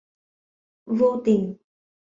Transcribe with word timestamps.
Vô 0.99 1.21
tình 1.25 1.43